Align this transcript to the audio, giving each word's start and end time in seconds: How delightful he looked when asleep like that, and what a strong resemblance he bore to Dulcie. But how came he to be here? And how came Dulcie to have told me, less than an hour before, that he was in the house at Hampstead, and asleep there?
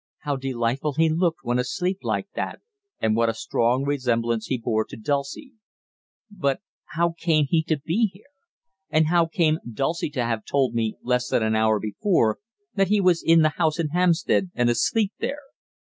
How 0.21 0.35
delightful 0.35 0.93
he 0.93 1.09
looked 1.11 1.41
when 1.43 1.59
asleep 1.59 1.99
like 2.01 2.25
that, 2.33 2.59
and 2.99 3.15
what 3.15 3.29
a 3.29 3.35
strong 3.35 3.83
resemblance 3.85 4.47
he 4.47 4.57
bore 4.57 4.83
to 4.85 4.97
Dulcie. 4.97 5.51
But 6.31 6.59
how 6.95 7.13
came 7.19 7.45
he 7.47 7.61
to 7.65 7.77
be 7.77 8.07
here? 8.11 8.25
And 8.89 9.09
how 9.09 9.27
came 9.27 9.59
Dulcie 9.71 10.09
to 10.09 10.25
have 10.25 10.43
told 10.43 10.73
me, 10.73 10.95
less 11.03 11.27
than 11.29 11.43
an 11.43 11.55
hour 11.55 11.79
before, 11.79 12.39
that 12.73 12.87
he 12.87 12.99
was 12.99 13.21
in 13.21 13.43
the 13.43 13.49
house 13.49 13.79
at 13.79 13.91
Hampstead, 13.91 14.49
and 14.55 14.71
asleep 14.71 15.13
there? 15.19 15.41